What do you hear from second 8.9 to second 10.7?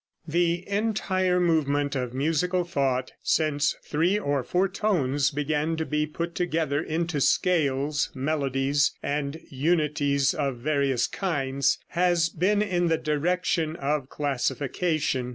and unities of